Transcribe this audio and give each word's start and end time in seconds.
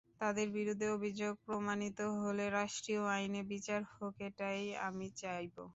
তাঁদের 0.21 0.47
বিরুদ্ধে 0.51 0.87
অভিযোগ 0.91 1.33
প্রমাণিত 1.45 1.99
হলে 2.21 2.45
রাষ্ট্রীয় 2.51 3.01
আইনে 3.15 3.41
বিচার 3.51 3.81
হোক—এটাই 3.93 4.59
আমি 4.87 5.07
চাইব। 5.21 5.55